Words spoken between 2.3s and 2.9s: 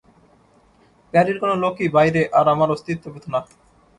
আর আমার